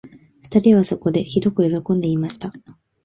[0.45, 2.51] 二人はそこで、ひどくよろこんで言いました